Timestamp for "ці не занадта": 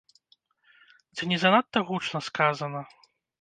1.15-1.85